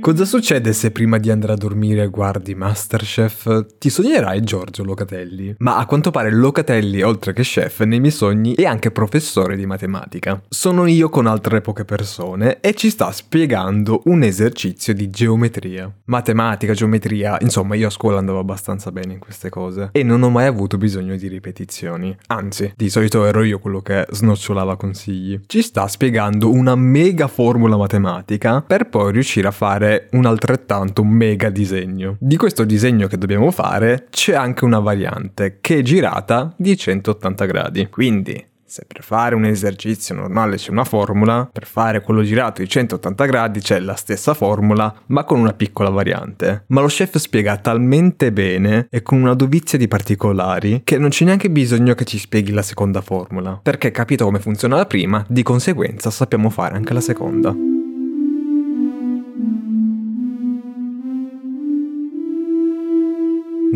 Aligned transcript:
Cosa 0.00 0.24
succede 0.24 0.72
se 0.72 0.92
prima 0.92 1.18
di 1.18 1.30
andare 1.30 1.54
a 1.54 1.56
dormire 1.56 2.06
guardi 2.06 2.54
Masterchef? 2.54 3.76
Ti 3.76 3.90
sognerai 3.90 4.40
Giorgio 4.42 4.84
Locatelli. 4.84 5.56
Ma 5.58 5.78
a 5.78 5.86
quanto 5.86 6.12
pare 6.12 6.30
Locatelli, 6.30 7.02
oltre 7.02 7.32
che 7.32 7.42
chef, 7.42 7.82
nei 7.82 7.98
miei 7.98 8.12
sogni 8.12 8.54
è 8.54 8.64
anche 8.64 8.92
professore 8.92 9.56
di 9.56 9.66
matematica. 9.66 10.40
Sono 10.48 10.86
io 10.86 11.08
con 11.08 11.26
altre 11.26 11.60
poche 11.60 11.84
persone 11.84 12.60
e 12.60 12.74
ci 12.74 12.90
sta 12.90 13.10
spiegando 13.10 14.02
un 14.04 14.22
esercizio 14.22 14.94
di 14.94 15.10
geometria. 15.10 15.92
Matematica, 16.04 16.72
geometria, 16.72 17.38
insomma 17.40 17.74
io 17.74 17.88
a 17.88 17.90
scuola 17.90 18.18
andavo 18.18 18.38
abbastanza 18.38 18.92
bene 18.92 19.14
in 19.14 19.18
queste 19.18 19.48
cose 19.48 19.88
e 19.90 20.04
non 20.04 20.22
ho 20.22 20.30
mai 20.30 20.46
avuto 20.46 20.78
bisogno 20.78 21.16
di 21.16 21.26
ripetizioni. 21.26 22.16
Anzi, 22.28 22.72
di 22.76 22.88
solito 22.90 23.24
ero 23.24 23.42
io 23.42 23.58
quello 23.58 23.80
che 23.80 24.06
snocciolava 24.08 24.76
consigli. 24.76 25.40
Ci 25.46 25.62
sta 25.62 25.88
spiegando 25.88 26.52
una 26.52 26.76
mega 26.76 27.26
formula 27.26 27.76
matematica 27.76 28.62
per 28.62 28.88
poi 28.88 29.10
riuscire 29.10 29.48
a 29.48 29.52
fare 29.52 29.85
un 30.12 30.26
altrettanto 30.26 31.04
mega 31.04 31.50
disegno. 31.50 32.16
Di 32.18 32.36
questo 32.36 32.64
disegno 32.64 33.06
che 33.06 33.18
dobbiamo 33.18 33.50
fare 33.50 34.06
c'è 34.10 34.34
anche 34.34 34.64
una 34.64 34.80
variante 34.80 35.58
che 35.60 35.78
è 35.78 35.82
girata 35.82 36.52
di 36.56 36.76
180 36.76 37.44
gradi. 37.44 37.88
Quindi 37.88 38.54
se 38.68 38.84
per 38.84 39.02
fare 39.02 39.36
un 39.36 39.44
esercizio 39.44 40.14
normale 40.14 40.56
c'è 40.56 40.72
una 40.72 40.84
formula, 40.84 41.48
per 41.50 41.66
fare 41.66 42.00
quello 42.00 42.22
girato 42.22 42.62
di 42.62 42.68
180 42.68 43.24
gradi 43.24 43.60
c'è 43.60 43.78
la 43.78 43.94
stessa 43.94 44.34
formula, 44.34 44.92
ma 45.06 45.22
con 45.22 45.38
una 45.38 45.52
piccola 45.52 45.88
variante. 45.88 46.64
Ma 46.68 46.80
lo 46.80 46.88
chef 46.88 47.16
spiega 47.16 47.56
talmente 47.58 48.32
bene 48.32 48.88
e 48.90 49.02
con 49.02 49.20
una 49.20 49.34
dovizia 49.34 49.78
di 49.78 49.86
particolari 49.86 50.80
che 50.82 50.98
non 50.98 51.10
c'è 51.10 51.24
neanche 51.24 51.48
bisogno 51.48 51.94
che 51.94 52.04
ci 52.04 52.18
spieghi 52.18 52.50
la 52.50 52.62
seconda 52.62 53.00
formula, 53.00 53.58
perché 53.62 53.92
capito 53.92 54.24
come 54.24 54.40
funziona 54.40 54.76
la 54.76 54.86
prima, 54.86 55.24
di 55.28 55.44
conseguenza 55.44 56.10
sappiamo 56.10 56.50
fare 56.50 56.74
anche 56.74 56.92
la 56.92 57.00
seconda. 57.00 57.75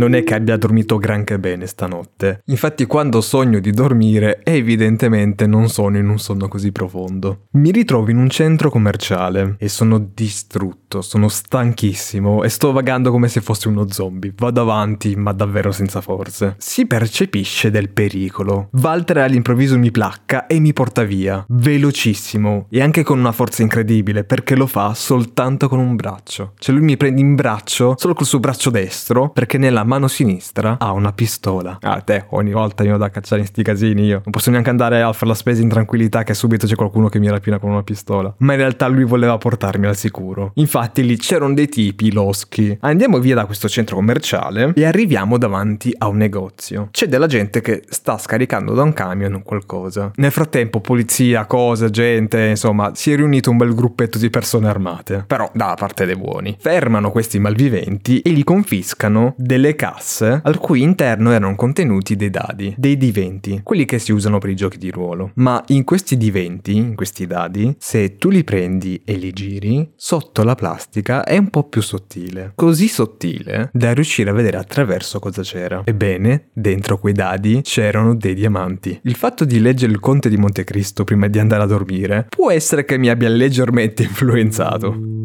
Non 0.00 0.14
è 0.14 0.24
che 0.24 0.32
abbia 0.32 0.56
dormito 0.56 0.96
granché 0.96 1.38
bene 1.38 1.66
stanotte. 1.66 2.40
Infatti 2.46 2.86
quando 2.86 3.20
sogno 3.20 3.60
di 3.60 3.70
dormire 3.70 4.40
evidentemente 4.44 5.46
non 5.46 5.68
sono 5.68 5.98
in 5.98 6.08
un 6.08 6.18
sonno 6.18 6.48
così 6.48 6.72
profondo. 6.72 7.48
Mi 7.50 7.70
ritrovo 7.70 8.08
in 8.10 8.16
un 8.16 8.30
centro 8.30 8.70
commerciale 8.70 9.56
e 9.58 9.68
sono 9.68 9.98
distrutto, 9.98 11.02
sono 11.02 11.28
stanchissimo 11.28 12.44
e 12.44 12.48
sto 12.48 12.72
vagando 12.72 13.10
come 13.10 13.28
se 13.28 13.42
fossi 13.42 13.68
uno 13.68 13.90
zombie. 13.90 14.32
Vado 14.34 14.62
avanti 14.62 15.16
ma 15.16 15.32
davvero 15.32 15.70
senza 15.70 16.00
forze. 16.00 16.54
Si 16.56 16.86
percepisce 16.86 17.70
del 17.70 17.90
pericolo. 17.90 18.70
Walter 18.72 19.18
all'improvviso 19.18 19.76
mi 19.76 19.90
placca 19.90 20.46
e 20.46 20.60
mi 20.60 20.72
porta 20.72 21.02
via. 21.02 21.44
Velocissimo 21.46 22.68
e 22.70 22.80
anche 22.80 23.02
con 23.02 23.18
una 23.18 23.32
forza 23.32 23.60
incredibile 23.60 24.24
perché 24.24 24.56
lo 24.56 24.66
fa 24.66 24.94
soltanto 24.94 25.68
con 25.68 25.78
un 25.78 25.94
braccio. 25.94 26.54
Cioè 26.56 26.74
lui 26.74 26.84
mi 26.84 26.96
prende 26.96 27.20
in 27.20 27.34
braccio 27.34 27.96
solo 27.98 28.14
col 28.14 28.24
suo 28.24 28.40
braccio 28.40 28.70
destro 28.70 29.28
perché 29.28 29.58
nella 29.58 29.88
mano 29.90 30.06
sinistra 30.06 30.76
ha 30.78 30.92
una 30.92 31.12
pistola. 31.12 31.78
Ah, 31.80 32.00
te, 32.00 32.26
ogni 32.28 32.52
volta 32.52 32.84
io 32.84 32.94
ho 32.94 32.96
da 32.96 33.10
cacciare 33.10 33.40
in 33.40 33.48
sti 33.48 33.62
casini 33.64 34.04
io. 34.04 34.20
Non 34.22 34.30
posso 34.30 34.50
neanche 34.50 34.70
andare 34.70 35.02
a 35.02 35.12
fare 35.12 35.26
la 35.26 35.34
spesa 35.34 35.62
in 35.62 35.68
tranquillità 35.68 36.22
che 36.22 36.32
subito 36.32 36.68
c'è 36.68 36.76
qualcuno 36.76 37.08
che 37.08 37.18
mi 37.18 37.28
rapina 37.28 37.58
con 37.58 37.70
una 37.70 37.82
pistola. 37.82 38.32
Ma 38.38 38.52
in 38.52 38.60
realtà 38.60 38.86
lui 38.86 39.02
voleva 39.02 39.36
portarmi 39.36 39.86
al 39.86 39.96
sicuro. 39.96 40.52
Infatti 40.54 41.04
lì 41.04 41.16
c'erano 41.16 41.54
dei 41.54 41.68
tipi 41.68 42.12
loschi. 42.12 42.76
Andiamo 42.82 43.18
via 43.18 43.34
da 43.34 43.46
questo 43.46 43.68
centro 43.68 43.96
commerciale 43.96 44.72
e 44.76 44.84
arriviamo 44.84 45.38
davanti 45.38 45.92
a 45.98 46.06
un 46.06 46.18
negozio. 46.18 46.88
C'è 46.92 47.08
della 47.08 47.26
gente 47.26 47.60
che 47.60 47.82
sta 47.88 48.16
scaricando 48.16 48.74
da 48.74 48.82
un 48.82 48.92
camion 48.92 49.42
qualcosa. 49.42 50.12
Nel 50.14 50.30
frattempo 50.30 50.80
polizia, 50.80 51.46
cose, 51.46 51.90
gente, 51.90 52.46
insomma, 52.46 52.92
si 52.94 53.10
è 53.10 53.16
riunito 53.16 53.50
un 53.50 53.56
bel 53.56 53.74
gruppetto 53.74 54.18
di 54.18 54.30
persone 54.30 54.68
armate. 54.68 55.24
Però 55.26 55.50
da 55.52 55.74
parte 55.76 56.06
dei 56.06 56.16
buoni. 56.16 56.56
Fermano 56.60 57.10
questi 57.10 57.40
malviventi 57.40 58.20
e 58.20 58.30
gli 58.30 58.44
confiscano 58.44 59.34
delle 59.36 59.69
delle 59.70 59.74
casse 59.74 60.40
al 60.42 60.58
cui 60.58 60.82
interno 60.82 61.32
erano 61.32 61.54
contenuti 61.54 62.16
dei 62.16 62.30
dadi, 62.30 62.74
dei 62.76 62.96
diventi, 62.96 63.60
quelli 63.62 63.84
che 63.84 63.98
si 63.98 64.12
usano 64.12 64.38
per 64.38 64.50
i 64.50 64.56
giochi 64.56 64.78
di 64.78 64.90
ruolo. 64.90 65.30
Ma 65.34 65.62
in 65.68 65.84
questi 65.84 66.16
diventi, 66.16 66.76
in 66.76 66.94
questi 66.94 67.26
dadi, 67.26 67.74
se 67.78 68.16
tu 68.16 68.28
li 68.28 68.44
prendi 68.44 69.00
e 69.04 69.14
li 69.14 69.32
giri, 69.32 69.90
sotto 69.96 70.42
la 70.42 70.54
plastica 70.54 71.24
è 71.24 71.36
un 71.36 71.48
po' 71.48 71.64
più 71.64 71.82
sottile. 71.82 72.52
Così 72.54 72.88
sottile 72.88 73.70
da 73.72 73.92
riuscire 73.92 74.30
a 74.30 74.34
vedere 74.34 74.56
attraverso 74.56 75.18
cosa 75.18 75.42
c'era. 75.42 75.82
Ebbene, 75.84 76.48
dentro 76.52 76.98
quei 76.98 77.12
dadi 77.12 77.60
c'erano 77.62 78.14
dei 78.14 78.34
diamanti. 78.34 79.00
Il 79.04 79.14
fatto 79.14 79.44
di 79.44 79.60
leggere 79.60 79.92
il 79.92 80.00
Conte 80.00 80.28
di 80.28 80.36
Montecristo 80.36 81.04
prima 81.04 81.28
di 81.28 81.38
andare 81.38 81.62
a 81.62 81.66
dormire 81.66 82.26
può 82.28 82.50
essere 82.50 82.84
che 82.84 82.98
mi 82.98 83.08
abbia 83.08 83.28
leggermente 83.28 84.02
influenzato. 84.02 85.19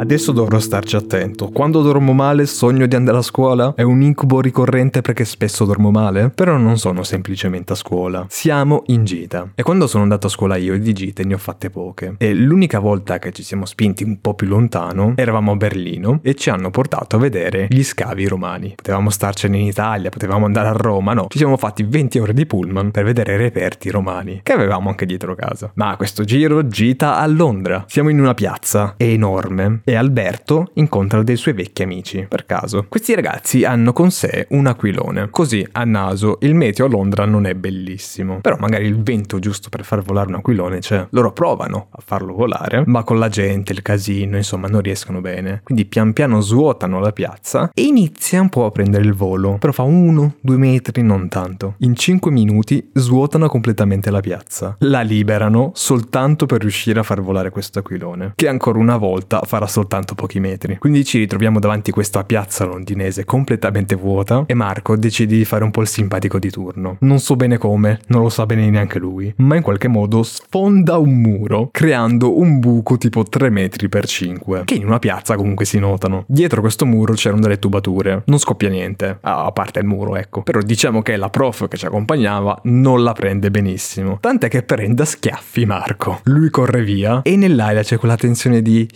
Adesso 0.00 0.32
dovrò 0.32 0.58
starci 0.58 0.96
attento. 0.96 1.48
Quando 1.48 1.82
dormo 1.82 2.14
male 2.14 2.46
sogno 2.46 2.86
di 2.86 2.96
andare 2.96 3.18
a 3.18 3.22
scuola? 3.22 3.74
È 3.76 3.82
un 3.82 4.00
incubo 4.00 4.40
ricorrente 4.40 5.02
perché 5.02 5.26
spesso 5.26 5.66
dormo 5.66 5.90
male? 5.90 6.30
Però 6.30 6.56
non 6.56 6.78
sono 6.78 7.02
semplicemente 7.02 7.74
a 7.74 7.76
scuola. 7.76 8.24
Siamo 8.30 8.84
in 8.86 9.04
gita. 9.04 9.52
E 9.54 9.62
quando 9.62 9.86
sono 9.86 10.04
andato 10.04 10.28
a 10.28 10.30
scuola 10.30 10.56
io 10.56 10.78
di 10.78 10.94
gite 10.94 11.22
ne 11.24 11.34
ho 11.34 11.38
fatte 11.38 11.68
poche. 11.68 12.14
E 12.16 12.32
l'unica 12.32 12.78
volta 12.78 13.18
che 13.18 13.30
ci 13.30 13.42
siamo 13.42 13.66
spinti 13.66 14.02
un 14.02 14.22
po' 14.22 14.32
più 14.32 14.46
lontano 14.46 15.12
eravamo 15.16 15.52
a 15.52 15.56
Berlino 15.56 16.20
e 16.22 16.34
ci 16.34 16.48
hanno 16.48 16.70
portato 16.70 17.16
a 17.16 17.18
vedere 17.18 17.66
gli 17.68 17.84
scavi 17.84 18.26
romani. 18.26 18.72
Potevamo 18.76 19.10
starcene 19.10 19.58
in 19.58 19.66
Italia, 19.66 20.08
potevamo 20.08 20.46
andare 20.46 20.68
a 20.68 20.72
Roma, 20.72 21.12
no. 21.12 21.26
Ci 21.28 21.36
siamo 21.36 21.58
fatti 21.58 21.82
20 21.82 22.18
ore 22.20 22.32
di 22.32 22.46
pullman 22.46 22.90
per 22.90 23.04
vedere 23.04 23.36
reperti 23.36 23.90
romani 23.90 24.40
che 24.42 24.52
avevamo 24.52 24.88
anche 24.88 25.04
dietro 25.04 25.34
casa. 25.34 25.70
Ma 25.74 25.94
questo 25.96 26.24
giro 26.24 26.66
gita 26.66 27.18
a 27.18 27.26
Londra. 27.26 27.84
Siamo 27.86 28.08
in 28.08 28.18
una 28.18 28.32
piazza 28.32 28.94
enorme 28.96 29.82
e 29.90 29.96
Alberto 29.96 30.70
incontra 30.74 31.24
dei 31.24 31.34
suoi 31.34 31.52
vecchi 31.52 31.82
amici, 31.82 32.24
per 32.28 32.46
caso. 32.46 32.86
Questi 32.88 33.12
ragazzi 33.12 33.64
hanno 33.64 33.92
con 33.92 34.12
sé 34.12 34.46
un 34.50 34.66
aquilone, 34.66 35.30
così 35.30 35.66
a 35.72 35.82
naso 35.82 36.38
il 36.42 36.54
meteo 36.54 36.86
a 36.86 36.88
Londra 36.88 37.24
non 37.24 37.44
è 37.44 37.54
bellissimo, 37.54 38.38
però 38.40 38.54
magari 38.56 38.86
il 38.86 39.02
vento 39.02 39.40
giusto 39.40 39.68
per 39.68 39.84
far 39.84 40.02
volare 40.02 40.28
un 40.28 40.36
aquilone 40.36 40.78
c'è. 40.78 41.08
Loro 41.10 41.32
provano 41.32 41.88
a 41.90 42.00
farlo 42.04 42.34
volare, 42.34 42.84
ma 42.86 43.02
con 43.02 43.18
la 43.18 43.28
gente, 43.28 43.72
il 43.72 43.82
casino, 43.82 44.36
insomma, 44.36 44.68
non 44.68 44.80
riescono 44.80 45.20
bene. 45.20 45.62
Quindi 45.64 45.86
pian 45.86 46.12
piano 46.12 46.40
svuotano 46.40 47.00
la 47.00 47.10
piazza 47.10 47.72
e 47.74 47.82
inizia 47.82 48.40
un 48.40 48.48
po' 48.48 48.66
a 48.66 48.70
prendere 48.70 49.02
il 49.02 49.14
volo, 49.14 49.56
però 49.58 49.72
fa 49.72 49.82
uno, 49.82 50.34
due 50.40 50.56
metri, 50.56 51.02
non 51.02 51.28
tanto. 51.28 51.74
In 51.78 51.96
cinque 51.96 52.30
minuti 52.30 52.90
svuotano 52.92 53.48
completamente 53.48 54.12
la 54.12 54.20
piazza. 54.20 54.76
La 54.80 55.00
liberano 55.00 55.72
soltanto 55.74 56.46
per 56.46 56.60
riuscire 56.60 57.00
a 57.00 57.02
far 57.02 57.20
volare 57.20 57.50
questo 57.50 57.80
aquilone, 57.80 58.34
che 58.36 58.46
ancora 58.46 58.78
una 58.78 58.96
volta 58.96 59.40
farà 59.44 59.66
soltanto 59.66 59.78
soltanto 59.80 60.14
pochi 60.14 60.40
metri. 60.40 60.76
Quindi 60.78 61.04
ci 61.04 61.18
ritroviamo 61.18 61.58
davanti 61.58 61.90
a 61.90 61.92
questa 61.92 62.24
piazza 62.24 62.64
londinese 62.64 63.24
completamente 63.24 63.94
vuota 63.94 64.44
e 64.46 64.54
Marco 64.54 64.96
decide 64.96 65.36
di 65.36 65.44
fare 65.44 65.64
un 65.64 65.70
po' 65.70 65.80
il 65.80 65.88
simpatico 65.88 66.38
di 66.38 66.50
turno. 66.50 66.96
Non 67.00 67.18
so 67.18 67.34
bene 67.36 67.56
come, 67.56 68.00
non 68.08 68.22
lo 68.22 68.28
sa 68.28 68.44
bene 68.44 68.68
neanche 68.68 68.98
lui, 68.98 69.32
ma 69.36 69.56
in 69.56 69.62
qualche 69.62 69.88
modo 69.88 70.22
sfonda 70.22 70.98
un 70.98 71.20
muro, 71.20 71.70
creando 71.72 72.38
un 72.38 72.58
buco 72.58 72.98
tipo 72.98 73.22
3 73.24 73.48
metri 73.48 73.88
per 73.88 74.06
5, 74.06 74.62
che 74.64 74.74
in 74.74 74.86
una 74.86 74.98
piazza 74.98 75.34
comunque 75.36 75.64
si 75.64 75.78
notano. 75.78 76.24
Dietro 76.26 76.60
questo 76.60 76.84
muro 76.84 77.14
c'erano 77.14 77.40
delle 77.40 77.58
tubature, 77.58 78.22
non 78.26 78.38
scoppia 78.38 78.68
niente, 78.68 79.18
a 79.20 79.50
parte 79.52 79.78
il 79.80 79.86
muro, 79.86 80.16
ecco. 80.16 80.42
Però 80.42 80.60
diciamo 80.60 81.00
che 81.00 81.16
la 81.16 81.30
prof 81.30 81.68
che 81.68 81.78
ci 81.78 81.86
accompagnava 81.86 82.60
non 82.64 83.02
la 83.02 83.12
prende 83.12 83.50
benissimo, 83.50 84.18
tant'è 84.20 84.48
che 84.48 84.62
prende 84.62 85.02
a 85.02 85.06
schiaffi 85.06 85.64
Marco. 85.64 86.20
Lui 86.24 86.50
corre 86.50 86.82
via 86.82 87.22
e 87.22 87.36
nell'aria 87.36 87.82
c'è 87.82 87.96
quella 87.96 88.16
tensione 88.16 88.60
di... 88.60 88.86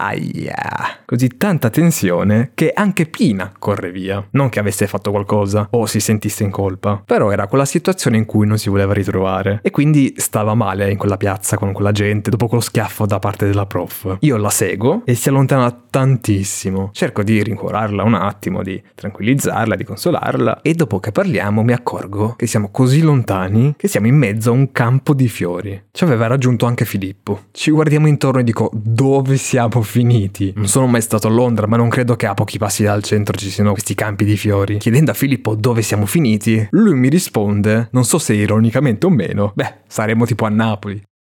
Aia. 0.00 1.02
Così 1.04 1.28
tanta 1.36 1.68
tensione 1.68 2.52
che 2.54 2.72
anche 2.74 3.06
Pina 3.06 3.52
corre 3.58 3.90
via. 3.90 4.24
Non 4.30 4.48
che 4.48 4.58
avesse 4.58 4.86
fatto 4.86 5.10
qualcosa 5.10 5.68
o 5.72 5.84
si 5.84 6.00
sentisse 6.00 6.42
in 6.42 6.50
colpa, 6.50 7.02
però 7.04 7.30
era 7.30 7.46
quella 7.48 7.64
situazione 7.64 8.16
in 8.16 8.24
cui 8.24 8.46
non 8.46 8.58
si 8.58 8.70
voleva 8.70 8.94
ritrovare 8.94 9.60
e 9.62 9.70
quindi 9.70 10.14
stava 10.16 10.54
male 10.54 10.90
in 10.90 10.96
quella 10.96 11.16
piazza 11.16 11.58
con 11.58 11.72
quella 11.72 11.92
gente 11.92 12.30
dopo 12.30 12.46
quello 12.46 12.62
schiaffo 12.62 13.04
da 13.06 13.18
parte 13.18 13.46
della 13.46 13.66
prof. 13.66 14.16
Io 14.20 14.36
la 14.36 14.50
seguo 14.50 15.02
e 15.04 15.14
si 15.14 15.28
allontana 15.28 15.70
tantissimo. 15.90 16.90
Cerco 16.92 17.22
di 17.22 17.42
rincuorarla 17.42 18.02
un 18.02 18.14
attimo, 18.14 18.62
di 18.62 18.80
tranquillizzarla, 18.94 19.74
di 19.74 19.84
consolarla 19.84 20.62
e 20.62 20.74
dopo 20.74 21.00
che 21.00 21.12
parliamo 21.12 21.62
mi 21.62 21.72
accorgo 21.72 22.34
che 22.36 22.46
siamo 22.46 22.70
così 22.70 23.02
lontani 23.02 23.74
che 23.76 23.88
siamo 23.88 24.06
in 24.06 24.16
mezzo 24.16 24.50
a 24.50 24.54
un 24.54 24.72
campo 24.72 25.12
di 25.12 25.28
fiori. 25.28 25.82
Ci 25.90 26.04
aveva 26.04 26.26
raggiunto 26.26 26.66
anche 26.66 26.84
Filippo. 26.84 27.46
Ci 27.50 27.70
guardiamo 27.70 28.06
intorno 28.06 28.40
e 28.40 28.44
dico 28.44 28.70
dove 28.72 29.36
siamo 29.36 29.82
finiti. 29.90 30.52
Non 30.54 30.68
sono 30.68 30.86
mai 30.86 31.02
stato 31.02 31.26
a 31.26 31.30
Londra, 31.30 31.66
ma 31.66 31.76
non 31.76 31.88
credo 31.88 32.16
che 32.16 32.26
a 32.26 32.34
pochi 32.34 32.56
passi 32.56 32.84
dal 32.84 33.02
centro 33.02 33.36
ci 33.36 33.50
siano 33.50 33.72
questi 33.72 33.94
campi 33.94 34.24
di 34.24 34.36
fiori. 34.36 34.78
Chiedendo 34.78 35.10
a 35.10 35.14
Filippo 35.14 35.54
dove 35.54 35.82
siamo 35.82 36.06
finiti, 36.06 36.66
lui 36.70 36.94
mi 36.94 37.08
risponde, 37.08 37.88
non 37.92 38.04
so 38.04 38.18
se 38.18 38.32
ironicamente 38.34 39.06
o 39.06 39.10
meno, 39.10 39.52
beh, 39.54 39.74
saremo 39.86 40.24
tipo 40.24 40.46
a 40.46 40.48
Napoli. 40.48 41.02